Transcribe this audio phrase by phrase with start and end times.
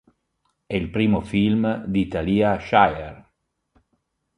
[0.65, 3.33] È il primo film di Talia Shire.